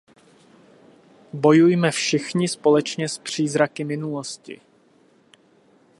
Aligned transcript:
Bojujme 1.33 1.91
všichni 1.91 2.47
společně 2.47 3.09
s 3.09 3.17
přízraky 3.17 3.83
minulosti. 3.83 4.61